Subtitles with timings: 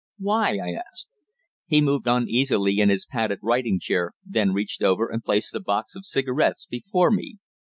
[0.17, 1.09] "Why?" I asked.
[1.67, 5.95] He moved uneasily in his padded writing chair, then reached over and placed a box
[5.95, 7.37] of cigarettes before me.